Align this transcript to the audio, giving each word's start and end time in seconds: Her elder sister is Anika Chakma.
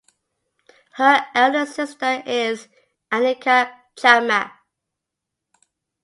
Her 0.93 1.27
elder 1.35 1.67
sister 1.67 2.23
is 2.25 2.67
Anika 3.11 3.71
Chakma. 3.95 4.51